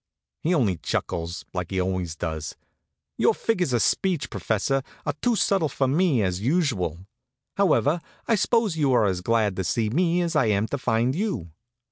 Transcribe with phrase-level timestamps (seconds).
[0.39, 2.55] He only chuckles, like he always does.
[3.19, 7.05] "Your figures of speech, professor, are too subtle for me, as usual.
[7.55, 11.13] However, I suppose you are as glad to see me as I am to find
[11.13, 11.51] you."